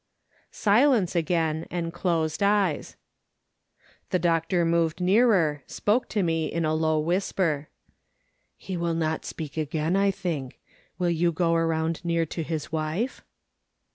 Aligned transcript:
Silence 0.49 1.15
again, 1.15 1.67
and 1.69 1.93
closed 1.93 2.41
eyes. 2.41 2.95
The 4.09 4.17
doctor 4.17 4.65
moved 4.65 4.99
nearer, 4.99 5.61
spoke 5.67 6.09
to 6.09 6.23
me 6.23 6.47
in 6.51 6.65
a 6.65 6.73
low 6.73 6.97
whisper: 6.99 7.69
"He 8.57 8.75
will 8.75 8.95
not 8.95 9.25
speak 9.25 9.57
again, 9.57 9.95
I 9.95 10.09
think. 10.09 10.59
AVill 10.99 11.15
you 11.15 11.31
go 11.31 11.53
around 11.53 12.03
near 12.03 12.25
to 12.25 12.41
his 12.41 12.71
wife 12.71 13.23